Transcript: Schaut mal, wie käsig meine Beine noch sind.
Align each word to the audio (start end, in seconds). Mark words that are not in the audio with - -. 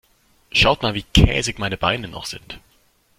Schaut 0.51 0.81
mal, 0.81 0.95
wie 0.95 1.03
käsig 1.03 1.59
meine 1.59 1.77
Beine 1.77 2.07
noch 2.07 2.25
sind. 2.25 2.59